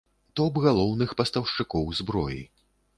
[0.39, 2.45] Топ галоўных пастаўшчыкоў зброі.